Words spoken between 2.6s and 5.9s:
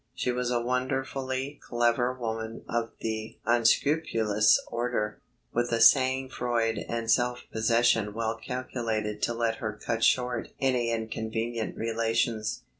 of the unscrupulous order, with a